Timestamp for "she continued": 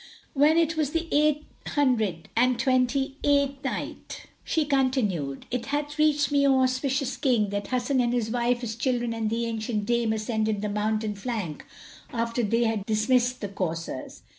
4.43-5.45